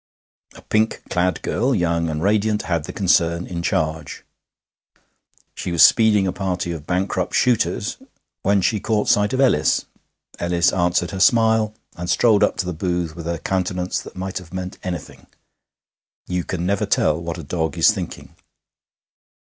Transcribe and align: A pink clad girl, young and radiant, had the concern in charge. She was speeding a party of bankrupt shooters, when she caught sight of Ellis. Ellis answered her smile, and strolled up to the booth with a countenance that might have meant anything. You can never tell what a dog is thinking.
A 0.55 0.63
pink 0.63 1.03
clad 1.11 1.43
girl, 1.43 1.75
young 1.75 2.09
and 2.09 2.23
radiant, 2.23 2.63
had 2.63 2.85
the 2.85 2.91
concern 2.91 3.45
in 3.45 3.61
charge. 3.61 4.23
She 5.53 5.71
was 5.71 5.83
speeding 5.83 6.25
a 6.25 6.33
party 6.33 6.71
of 6.71 6.87
bankrupt 6.87 7.35
shooters, 7.35 7.97
when 8.41 8.61
she 8.61 8.79
caught 8.79 9.07
sight 9.09 9.31
of 9.31 9.39
Ellis. 9.39 9.85
Ellis 10.39 10.73
answered 10.73 11.11
her 11.11 11.19
smile, 11.19 11.75
and 11.95 12.09
strolled 12.09 12.43
up 12.43 12.57
to 12.57 12.65
the 12.65 12.73
booth 12.73 13.15
with 13.15 13.27
a 13.27 13.37
countenance 13.37 13.99
that 14.01 14.15
might 14.15 14.39
have 14.39 14.51
meant 14.51 14.79
anything. 14.81 15.27
You 16.25 16.45
can 16.45 16.65
never 16.65 16.87
tell 16.87 17.21
what 17.21 17.37
a 17.37 17.43
dog 17.43 17.77
is 17.77 17.91
thinking. 17.91 18.35